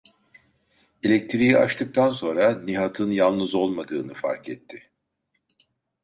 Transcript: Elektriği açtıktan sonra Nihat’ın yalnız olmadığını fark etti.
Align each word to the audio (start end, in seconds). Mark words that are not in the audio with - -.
Elektriği 1.03 1.57
açtıktan 1.57 2.11
sonra 2.11 2.61
Nihat’ın 2.63 3.11
yalnız 3.11 3.55
olmadığını 3.55 4.13
fark 4.13 4.49
etti. 4.49 4.89